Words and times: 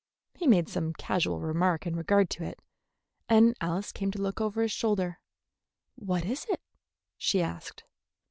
He 0.33 0.47
made 0.47 0.67
some 0.67 0.93
casual 0.93 1.41
remark 1.41 1.85
in 1.85 1.95
regard 1.95 2.31
to 2.31 2.43
it, 2.43 2.59
and 3.29 3.55
Alice 3.61 3.91
came 3.91 4.09
to 4.09 4.19
look 4.19 4.41
over 4.41 4.63
his 4.63 4.71
shoulder. 4.71 5.19
"What 5.93 6.25
is 6.25 6.47
it?" 6.49 6.59
she 7.19 7.39
asked. 7.39 7.83